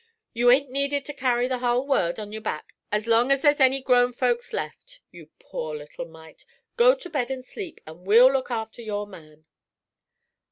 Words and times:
You 0.33 0.49
ain't 0.49 0.71
needed 0.71 1.05
to 1.05 1.13
carry 1.13 1.47
the 1.47 1.59
hull 1.59 1.85
world 1.85 2.19
on 2.19 2.31
your 2.31 2.41
back 2.41 2.73
as 2.91 3.05
long 3.05 3.31
as 3.31 3.43
there's 3.43 3.59
any 3.59 3.83
grown 3.83 4.13
folks 4.13 4.51
left, 4.51 4.99
you 5.11 5.29
poor 5.37 5.75
little 5.77 6.05
mite. 6.05 6.43
Go 6.75 6.95
to 6.95 7.07
bed 7.07 7.29
and 7.29 7.45
sleep, 7.45 7.79
and 7.85 8.03
we'll 8.03 8.31
look 8.33 8.49
after 8.49 8.81
your 8.81 9.05
man." 9.05 9.45